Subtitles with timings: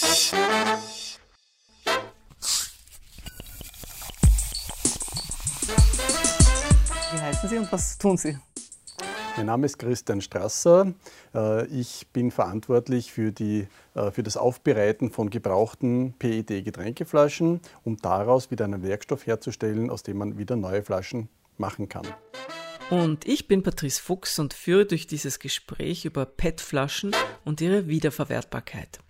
[0.00, 0.06] Wie
[7.20, 8.38] heißen Sie und was tun Sie?
[9.36, 10.94] Mein Name ist Christian Strasser.
[11.34, 18.50] Äh, ich bin verantwortlich für, die, äh, für das Aufbereiten von gebrauchten PET-Getränkeflaschen, um daraus
[18.50, 21.28] wieder einen Werkstoff herzustellen, aus dem man wieder neue Flaschen
[21.58, 22.06] machen kann.
[22.90, 27.12] Und ich bin Patrice Fuchs und führe durch dieses Gespräch über PET-Flaschen
[27.44, 29.00] und ihre Wiederverwertbarkeit.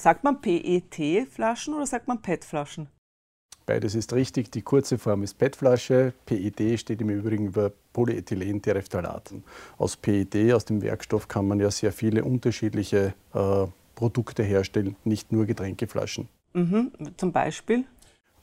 [0.00, 2.88] Sagt man PET-Flaschen oder sagt man PET-Flaschen?
[3.66, 4.50] Beides ist richtig.
[4.50, 6.14] Die kurze Form ist PET-Flasche.
[6.24, 9.34] PET steht im Übrigen für Polyethylentereftalat.
[9.76, 15.32] Aus PET, aus dem Werkstoff, kann man ja sehr viele unterschiedliche äh, Produkte herstellen, nicht
[15.32, 16.30] nur Getränkeflaschen.
[16.54, 16.92] Mhm.
[17.18, 17.84] Zum Beispiel?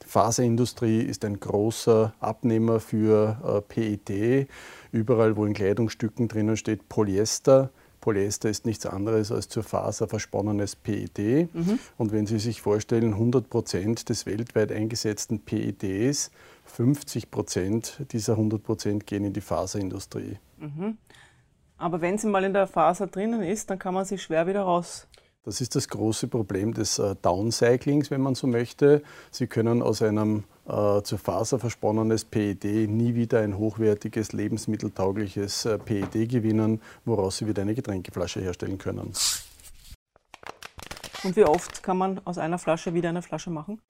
[0.04, 4.48] Die Faserindustrie ist ein großer Abnehmer für äh, PET.
[4.92, 7.72] Überall, wo in Kleidungsstücken drinnen steht Polyester,
[8.08, 11.54] Polyester ist nichts anderes als zur Faser versponnenes PET.
[11.54, 11.78] Mhm.
[11.98, 16.32] Und wenn Sie sich vorstellen, 100 Prozent des weltweit eingesetzten PETs,
[16.64, 20.38] 50 Prozent dieser 100 Prozent gehen in die Faserindustrie.
[20.58, 20.98] Mhm.
[21.78, 24.62] Aber wenn sie mal in der Faser drinnen ist, dann kann man sie schwer wieder
[24.62, 25.06] raus
[25.48, 29.02] das ist das große Problem des äh, Downcyclings, wenn man so möchte.
[29.32, 35.78] Sie können aus einem äh, zur Faser versponnenes PET nie wieder ein hochwertiges, lebensmitteltaugliches äh,
[35.78, 39.14] PET gewinnen, woraus Sie wieder eine Getränkeflasche herstellen können.
[41.28, 43.82] Und wie oft kann man aus einer Flasche wieder eine Flasche machen?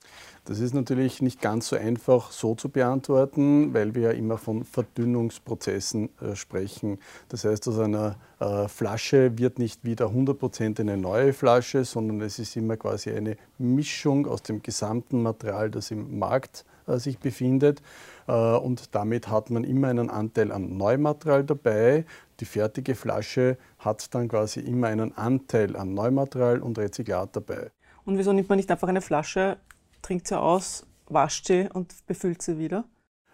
[0.46, 4.64] Das ist natürlich nicht ganz so einfach so zu beantworten, weil wir ja immer von
[4.64, 6.98] Verdünnungsprozessen äh, sprechen.
[7.30, 12.40] Das heißt, aus einer äh, Flasche wird nicht wieder 100% eine neue Flasche, sondern es
[12.40, 17.84] ist immer quasi eine Mischung aus dem gesamten Material, das im Markt äh, sich befindet.
[18.28, 22.06] Äh, und damit hat man immer einen Anteil an Neumaterial dabei.
[22.40, 27.72] Die fertige Flasche hat dann quasi immer einen Anteil an Neumaterial und Rezyklat dabei.
[28.06, 29.58] Und wieso nimmt man nicht einfach eine Flasche,
[30.02, 32.86] trinkt sie aus, wascht sie und befüllt sie wieder?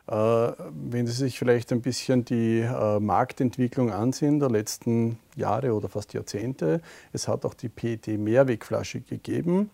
[0.05, 5.87] Äh, wenn Sie sich vielleicht ein bisschen die äh, Marktentwicklung ansehen der letzten Jahre oder
[5.87, 6.81] fast Jahrzehnte,
[7.13, 9.69] es hat auch die PET-Mehrwegflasche gegeben.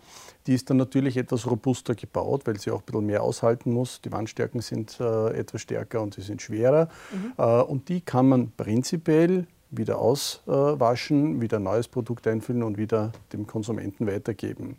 [0.45, 4.01] Die ist dann natürlich etwas robuster gebaut, weil sie auch ein bisschen mehr aushalten muss.
[4.01, 6.89] Die Wandstärken sind äh, etwas stärker und sie sind schwerer.
[7.11, 7.43] Mhm.
[7.63, 13.45] Und die kann man prinzipiell wieder auswaschen, wieder ein neues Produkt einfüllen und wieder dem
[13.45, 14.77] Konsumenten weitergeben.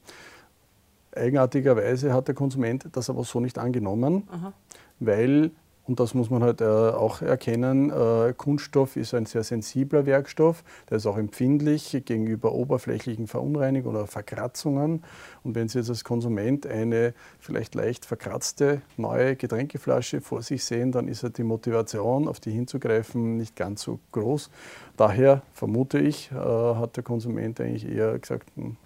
[1.14, 4.52] Eigenartigerweise hat der Konsument das aber so nicht angenommen, Aha.
[5.00, 5.50] Weil,
[5.86, 10.62] und das muss man halt äh, auch erkennen, äh, Kunststoff ist ein sehr sensibler Werkstoff,
[10.88, 15.02] der ist auch empfindlich gegenüber oberflächlichen Verunreinigungen oder Verkratzungen.
[15.42, 20.92] Und wenn Sie jetzt als Konsument eine vielleicht leicht verkratzte neue Getränkeflasche vor sich sehen,
[20.92, 24.50] dann ist ja die Motivation, auf die hinzugreifen, nicht ganz so groß.
[24.96, 28.76] Daher vermute ich, äh, hat der Konsument eigentlich eher gesagt, hm,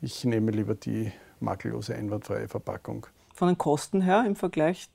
[0.00, 3.06] ich nehme lieber die makellose, einwandfreie Verpackung.
[3.34, 4.88] Von den Kosten her im Vergleich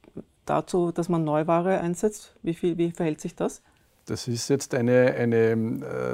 [0.49, 3.61] dazu, dass man Neuware einsetzt, wie, viel, wie verhält sich das?
[4.05, 5.51] Das ist jetzt eine, eine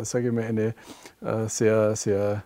[0.01, 0.73] äh, sage ich mal, eine
[1.21, 2.43] äh, sehr, sehr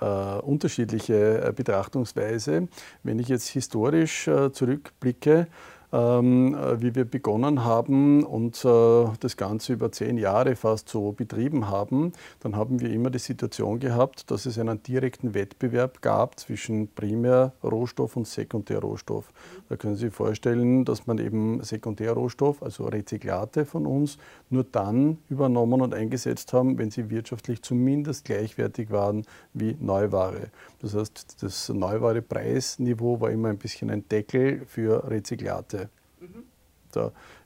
[0.00, 2.68] äh, unterschiedliche äh, Betrachtungsweise.
[3.02, 5.46] Wenn ich jetzt historisch äh, zurückblicke,
[5.92, 11.12] ähm, äh, wie wir begonnen haben und äh, das Ganze über zehn Jahre fast so
[11.12, 16.38] betrieben haben, dann haben wir immer die Situation gehabt, dass es einen direkten Wettbewerb gab
[16.38, 19.32] zwischen Primärrohstoff und Sekundärrohstoff.
[19.68, 24.18] Da können Sie sich vorstellen, dass man eben Sekundärrohstoff, also Rezyklate von uns,
[24.48, 29.24] nur dann übernommen und eingesetzt haben, wenn sie wirtschaftlich zumindest gleichwertig waren
[29.54, 30.50] wie Neuware.
[30.80, 35.79] Das heißt, das Neuware-Preisniveau war immer ein bisschen ein Deckel für Rezyklate.
[36.20, 36.44] Mhm.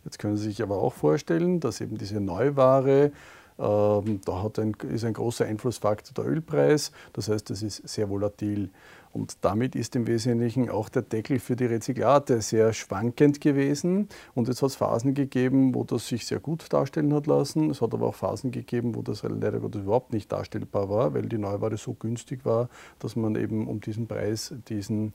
[0.05, 3.12] Jetzt können Sie sich aber auch vorstellen, dass eben diese Neuware,
[3.59, 8.71] ähm, da ein, ist ein großer Einflussfaktor der Ölpreis, das heißt, es ist sehr volatil.
[9.12, 14.09] Und damit ist im Wesentlichen auch der Deckel für die Rezyklate sehr schwankend gewesen.
[14.35, 17.71] Und es hat Phasen gegeben, wo das sich sehr gut darstellen hat lassen.
[17.71, 21.29] Es hat aber auch Phasen gegeben, wo das leider Gottes überhaupt nicht darstellbar war, weil
[21.29, 22.69] die Neuware so günstig war,
[22.99, 25.12] dass man eben um diesen Preis diesen,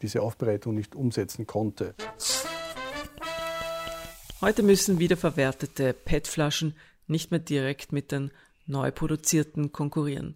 [0.00, 1.94] diese Aufbereitung nicht umsetzen konnte.
[4.42, 6.74] Heute müssen wiederverwertete PET-Flaschen
[7.06, 8.32] nicht mehr direkt mit den
[8.66, 10.34] neu produzierten konkurrieren.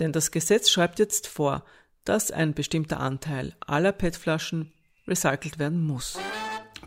[0.00, 1.64] Denn das Gesetz schreibt jetzt vor,
[2.02, 4.72] dass ein bestimmter Anteil aller PET-Flaschen
[5.06, 6.18] recycelt werden muss.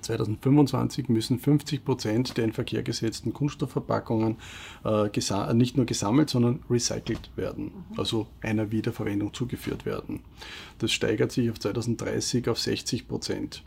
[0.01, 4.38] 2025 müssen 50 Prozent der in Verkehr gesetzten Kunststoffverpackungen
[4.84, 8.00] äh, nicht nur gesammelt, sondern recycelt werden, mhm.
[8.00, 10.19] also einer Wiederverwendung zugeführt werden.
[10.80, 13.63] Das steigert sich auf 2030 auf 60 Prozent.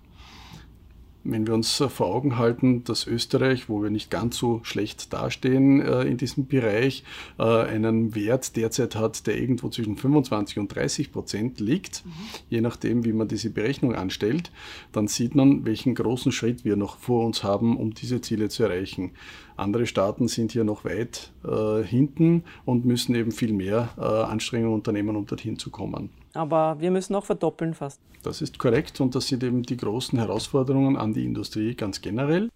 [1.31, 5.81] Wenn wir uns vor Augen halten, dass Österreich, wo wir nicht ganz so schlecht dastehen
[5.81, 7.05] äh, in diesem Bereich,
[7.39, 12.11] äh, einen Wert derzeit hat, der irgendwo zwischen 25 und 30 Prozent liegt, mhm.
[12.51, 14.51] je nachdem, wie man diese Berechnung anstellt,
[14.93, 18.65] dann sieht man, welchen großen Schritt wir noch vor uns haben, um diese Ziele zu
[18.65, 19.13] erreichen.
[19.57, 24.75] Andere Staaten sind hier noch weit äh, hinten und müssen eben viel mehr äh, Anstrengungen
[24.75, 26.11] unternehmen, um dorthin zu kommen.
[26.35, 28.01] Aber wir müssen auch verdoppeln fast.
[28.23, 32.51] Das ist korrekt und das sind eben die großen Herausforderungen an die Industrie ganz generell.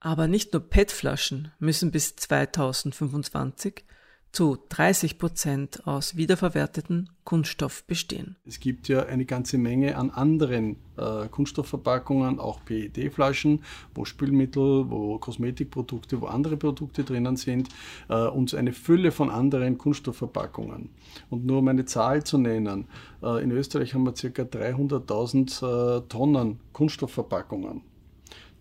[0.00, 3.84] Aber nicht nur PET-Flaschen müssen bis 2025
[4.32, 8.36] zu 30 Prozent aus wiederverwerteten Kunststoff bestehen.
[8.44, 13.64] Es gibt ja eine ganze Menge an anderen äh, Kunststoffverpackungen, auch PET-Flaschen,
[13.94, 17.70] wo Spülmittel, wo Kosmetikprodukte, wo andere Produkte drinnen sind
[18.08, 20.90] äh, und eine Fülle von anderen Kunststoffverpackungen.
[21.30, 22.86] Und nur um eine Zahl zu nennen,
[23.22, 24.42] äh, in Österreich haben wir ca.
[24.42, 27.82] 300.000 äh, Tonnen Kunststoffverpackungen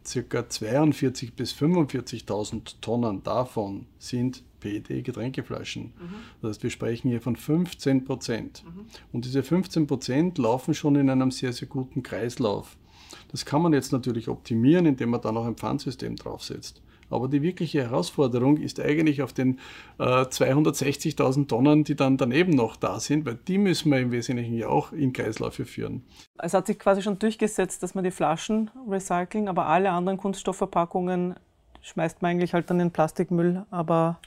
[0.08, 5.84] circa 42 bis 45.000 Tonnen davon sind PET-Getränkeflaschen.
[5.84, 6.16] Mhm.
[6.42, 8.64] Das heißt, wir sprechen hier von 15 Prozent.
[8.66, 8.86] Mhm.
[9.12, 12.78] Und diese 15 Prozent laufen schon in einem sehr, sehr guten Kreislauf.
[13.32, 16.82] Das kann man jetzt natürlich optimieren, indem man da noch ein Pfandsystem draufsetzt.
[17.12, 19.60] Aber die wirkliche Herausforderung ist eigentlich auf den
[20.00, 24.56] äh, 260.000 Tonnen, die dann daneben noch da sind, weil die müssen wir im Wesentlichen
[24.56, 26.04] ja auch in Kreisläufe führen.
[26.40, 31.36] Es hat sich quasi schon durchgesetzt, dass man die Flaschen recyceln, aber alle anderen Kunststoffverpackungen
[31.86, 33.66] schmeißt man eigentlich halt dann in Plastikmüll.
[33.70, 34.20] Aber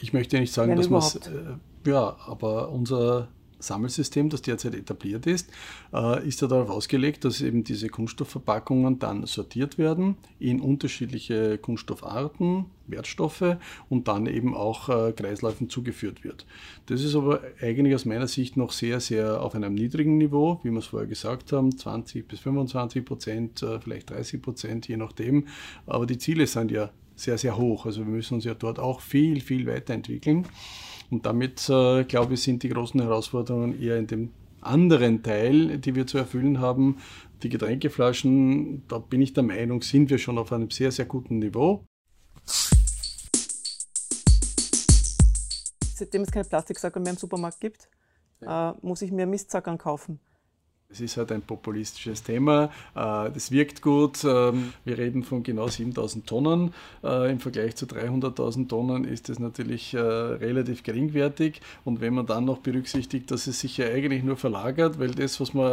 [0.00, 1.16] ich möchte nicht sagen, dass man es.
[1.16, 3.28] Äh, ja, aber unser
[3.58, 5.50] Sammelsystem, das derzeit etabliert ist,
[5.92, 12.66] äh, ist ja darauf ausgelegt, dass eben diese Kunststoffverpackungen dann sortiert werden in unterschiedliche Kunststoffarten,
[12.86, 13.56] Wertstoffe
[13.88, 16.46] und dann eben auch äh, Kreisläufen zugeführt wird.
[16.86, 20.70] Das ist aber eigentlich aus meiner Sicht noch sehr, sehr auf einem niedrigen Niveau, wie
[20.70, 25.46] wir es vorher gesagt haben, 20 bis 25 Prozent, äh, vielleicht 30 Prozent, je nachdem.
[25.86, 27.86] Aber die Ziele sind ja sehr, sehr hoch.
[27.86, 30.46] Also wir müssen uns ja dort auch viel, viel weiterentwickeln.
[31.10, 34.30] Und damit, äh, glaube ich, sind die großen Herausforderungen eher in dem
[34.60, 36.98] anderen Teil, die wir zu erfüllen haben.
[37.42, 41.38] Die Getränkeflaschen, da bin ich der Meinung, sind wir schon auf einem sehr, sehr guten
[41.38, 41.84] Niveau.
[45.94, 47.88] Seitdem es keine Plastiksacker mehr im Supermarkt gibt,
[48.40, 48.72] ja.
[48.72, 50.20] äh, muss ich mir Mistsackern kaufen.
[50.88, 52.70] Es ist halt ein populistisches Thema.
[52.94, 54.24] Äh, das wirkt gut.
[54.24, 56.72] Ähm, wir reden von genau 7000 Tonnen.
[57.02, 61.60] Äh, Im Vergleich zu 300.000 Tonnen ist das natürlich äh, relativ geringwertig.
[61.84, 65.40] Und wenn man dann noch berücksichtigt, dass es sich ja eigentlich nur verlagert, weil das,
[65.40, 65.66] was man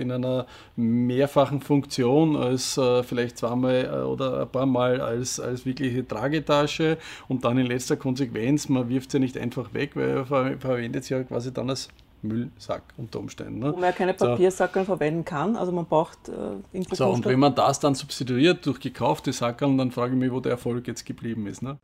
[0.00, 6.98] in einer mehrfachen Funktion als vielleicht zweimal oder ein paar Mal als, als wirkliche Tragetasche
[7.28, 11.04] und dann in letzter Konsequenz, man wirft sie ja nicht einfach weg, weil man verwendet
[11.04, 11.88] sie ja quasi dann als
[12.22, 13.58] Müllsack unter Umständen.
[13.60, 13.72] Ne?
[13.72, 14.96] Wo man ja keine Papiersackeln so.
[14.96, 19.32] verwenden kann, also man braucht äh, So, und wenn man das dann substituiert durch gekaufte
[19.32, 21.62] Sackeln, dann frage ich mich, wo der Erfolg jetzt geblieben ist.
[21.62, 21.78] Ne?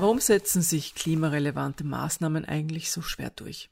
[0.00, 3.68] Warum setzen sich klimarelevante Maßnahmen eigentlich so schwer durch?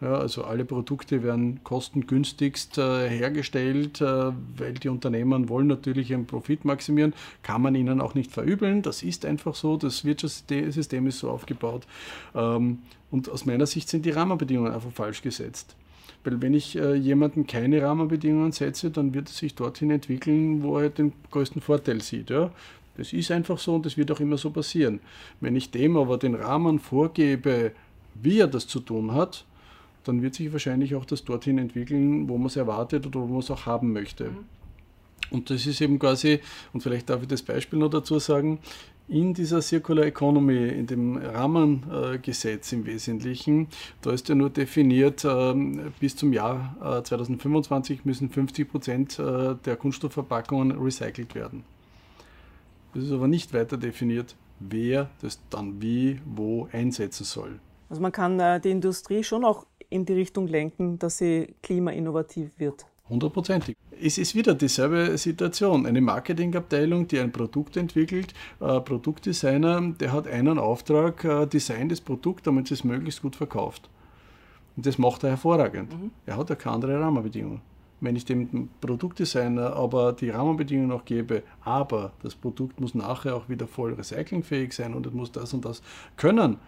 [0.00, 6.26] Ja, also alle Produkte werden kostengünstigst äh, hergestellt, äh, weil die Unternehmen wollen natürlich ihren
[6.26, 7.14] Profit maximieren.
[7.42, 8.82] Kann man ihnen auch nicht verübeln.
[8.82, 9.76] Das ist einfach so.
[9.76, 11.84] Das Wirtschaftssystem ist so aufgebaut.
[12.34, 12.78] Ähm,
[13.10, 15.74] und aus meiner Sicht sind die Rahmenbedingungen einfach falsch gesetzt.
[16.22, 20.78] Weil wenn ich äh, jemandem keine Rahmenbedingungen setze, dann wird er sich dorthin entwickeln, wo
[20.78, 22.30] er den größten Vorteil sieht.
[22.30, 22.52] Ja?
[22.96, 25.00] Das ist einfach so und das wird auch immer so passieren.
[25.40, 27.72] Wenn ich dem aber den Rahmen vorgebe,
[28.14, 29.44] wie er das zu tun hat,
[30.08, 33.38] dann wird sich wahrscheinlich auch das dorthin entwickeln, wo man es erwartet oder wo man
[33.38, 34.30] es auch haben möchte.
[34.30, 34.44] Mhm.
[35.30, 36.40] Und das ist eben quasi,
[36.72, 38.60] und vielleicht darf ich das Beispiel noch dazu sagen,
[39.08, 43.68] in dieser Circular Economy, in dem Rahmengesetz im Wesentlichen,
[44.02, 49.54] da ist ja nur definiert, ähm, bis zum Jahr 2025 äh, müssen 50 Prozent äh,
[49.64, 51.64] der Kunststoffverpackungen recycelt werden.
[52.94, 57.60] Es ist aber nicht weiter definiert, wer das dann wie, wo einsetzen soll.
[57.88, 62.58] Also man kann äh, die Industrie schon auch in die Richtung lenken, dass sie klimainnovativ
[62.58, 62.86] wird.
[63.08, 63.76] Hundertprozentig.
[64.00, 65.86] Es ist wieder dieselbe Situation.
[65.86, 72.00] Eine Marketingabteilung, die ein Produkt entwickelt, äh, Produktdesigner, der hat einen Auftrag, äh, Design des
[72.00, 73.88] Produkts, damit es möglichst gut verkauft.
[74.76, 75.92] Und das macht er hervorragend.
[75.92, 76.10] Mhm.
[76.26, 77.62] Er hat ja keine andere Rahmenbedingungen.
[78.00, 83.48] Wenn ich dem Produktdesigner aber die Rahmenbedingungen noch gebe, aber das Produkt muss nachher auch
[83.48, 85.82] wieder voll recyclingfähig sein und es muss das und das
[86.16, 86.58] können,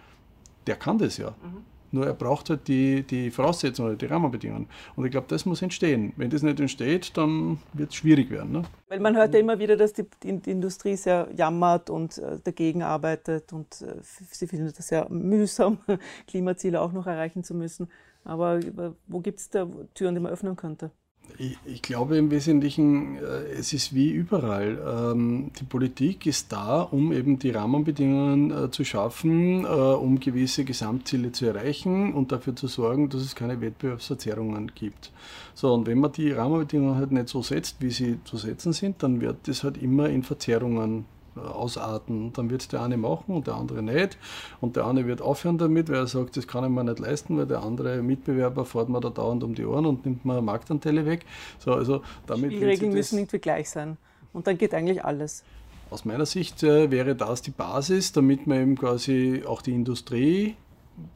[0.66, 1.30] der kann das ja.
[1.30, 4.68] Mhm Nur er braucht halt die, die Voraussetzungen, die Rahmenbedingungen.
[4.96, 6.12] Und ich glaube, das muss entstehen.
[6.16, 8.52] Wenn das nicht entsteht, dann wird es schwierig werden.
[8.52, 8.62] Ne?
[8.88, 12.82] Weil man hört ja immer wieder, dass die, die Industrie sehr jammert und äh, dagegen
[12.82, 15.78] arbeitet und äh, sie findet es sehr mühsam,
[16.26, 17.88] Klimaziele auch noch erreichen zu müssen.
[18.24, 20.90] Aber äh, wo gibt es da Türen, die man öffnen könnte?
[21.38, 25.12] Ich, ich, glaube im Wesentlichen, äh, es ist wie überall.
[25.12, 30.64] Ähm, die Politik ist da, um eben die Rahmenbedingungen äh, zu schaffen, äh, um gewisse
[30.64, 35.12] Gesamtziele zu erreichen und dafür zu sorgen, dass es keine Wettbewerbsverzerrungen gibt.
[35.54, 39.02] So, und wenn man die Rahmenbedingungen halt nicht so setzt, wie sie zu setzen sind,
[39.02, 41.04] dann wird das halt immer in Verzerrungen
[41.48, 42.32] ausarten.
[42.32, 44.18] Dann wird es der eine machen und der andere nicht.
[44.60, 47.36] Und der eine wird aufhören damit, weil er sagt, das kann ich mir nicht leisten,
[47.38, 51.06] weil der andere Mitbewerber fährt mir da dauernd um die Ohren und nimmt mir Marktanteile
[51.06, 51.24] weg.
[51.58, 53.96] So, also damit die Regeln müssen irgendwie gleich sein.
[54.32, 55.42] Und dann geht eigentlich alles.
[55.90, 60.54] Aus meiner Sicht äh, wäre das die Basis, damit man eben quasi auch die Industrie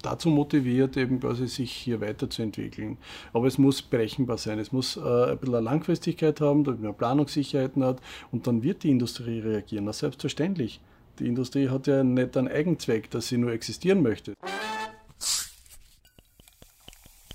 [0.03, 2.99] dazu motiviert, eben quasi sich hier weiterzuentwickeln.
[3.33, 4.59] Aber es muss berechenbar sein.
[4.59, 8.01] Es muss äh, ein bisschen Langfristigkeit haben, damit man Planungssicherheiten hat
[8.31, 9.87] und dann wird die Industrie reagieren.
[9.87, 10.81] Das selbstverständlich.
[11.19, 14.35] Die Industrie hat ja nicht einen Eigenzweck, dass sie nur existieren möchte.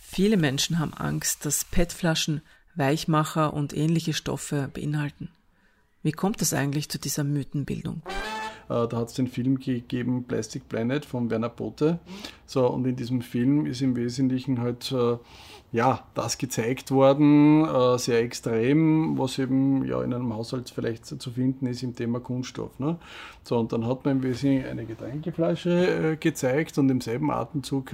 [0.02, 2.42] Viele Menschen haben Angst, dass PET-Flaschen
[2.76, 5.30] Weichmacher und ähnliche Stoffe beinhalten.
[6.02, 8.02] Wie kommt es eigentlich zu dieser Mythenbildung?
[8.70, 12.00] Äh, da hat es den Film gegeben, Plastic Planet von Werner Bote.
[12.46, 15.18] So, und in diesem Film ist im Wesentlichen halt äh,
[15.72, 21.32] ja, das gezeigt worden, äh, sehr extrem, was eben ja in einem Haushalt vielleicht zu
[21.32, 22.80] finden ist im Thema Kunststoff.
[22.80, 22.98] Ne?
[23.44, 27.92] So, und dann hat man im Wesentlichen eine Getränkeflasche gezeigt und im selben Atemzug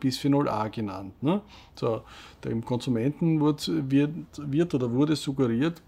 [0.00, 1.22] Bisphenol A genannt.
[1.22, 1.42] Ne?
[1.74, 2.02] So,
[2.44, 5.82] dem Konsumenten wird, wird, wird oder wurde suggeriert,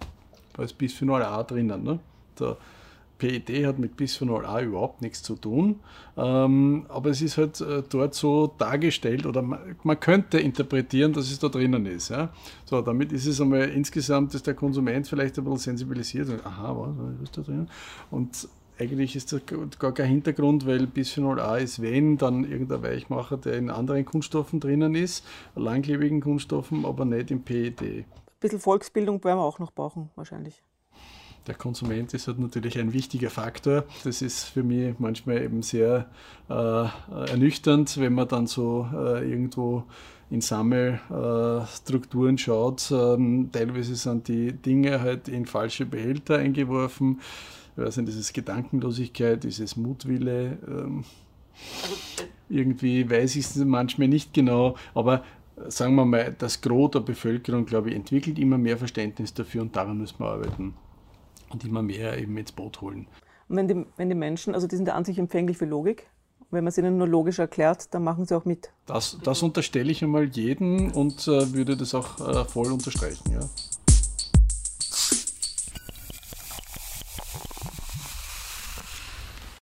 [0.54, 1.82] da ist Bisphenol A drinnen.
[1.82, 2.00] Ne?
[2.38, 2.56] So,
[3.20, 5.80] PET hat mit Bisphenol A überhaupt nichts zu tun,
[6.16, 11.30] ähm, aber es ist halt äh, dort so dargestellt oder man, man, könnte interpretieren, dass
[11.30, 12.08] es da drinnen ist.
[12.08, 12.30] Ja?
[12.64, 16.74] So, damit ist es einmal insgesamt, dass der Konsument vielleicht ein bisschen sensibilisiert und aha,
[16.74, 17.68] was ist da drin?
[18.10, 18.48] Und
[18.78, 19.42] eigentlich ist das
[19.78, 24.58] gar kein Hintergrund, weil Bisphenol A ist, wenn, dann irgendein Weichmacher, der in anderen Kunststoffen
[24.58, 27.82] drinnen ist, langlebigen Kunststoffen, aber nicht im PET.
[27.82, 28.04] Ein
[28.40, 30.62] bisschen Volksbildung werden wir auch noch brauchen, wahrscheinlich
[31.46, 33.84] der Konsument ist halt natürlich ein wichtiger Faktor.
[34.04, 36.06] Das ist für mich manchmal eben sehr
[36.48, 36.52] äh,
[37.30, 39.84] ernüchternd, wenn man dann so äh, irgendwo
[40.30, 42.90] in Sammelstrukturen äh, schaut.
[42.92, 47.20] Ähm, teilweise sind die Dinge halt in falsche Behälter eingeworfen.
[47.76, 50.58] Ich weiß nicht, ist Gedankenlosigkeit, ist es Mutwille?
[50.68, 51.04] Ähm,
[52.48, 55.24] irgendwie weiß ich es manchmal nicht genau, aber
[55.68, 59.74] sagen wir mal, das Gros der Bevölkerung, glaube ich, entwickelt immer mehr Verständnis dafür und
[59.74, 60.74] daran müssen wir arbeiten
[61.50, 63.06] und immer mehr eben ins Boot holen.
[63.48, 66.08] Und wenn die, wenn die Menschen, also die sind ja an sich empfänglich für Logik,
[66.50, 68.70] wenn man es ihnen nur logisch erklärt, dann machen sie auch mit.
[68.86, 73.32] Das, das unterstelle ich einmal jeden und äh, würde das auch äh, voll unterstreichen.
[73.32, 73.40] Ja.